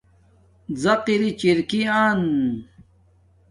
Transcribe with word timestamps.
زق 0.81 1.03
اری 1.13 1.31
چِرکی 1.39 1.81
آنن 2.03 2.21